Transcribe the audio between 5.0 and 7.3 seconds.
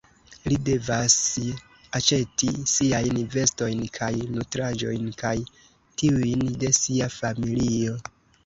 kaj tiujn de sia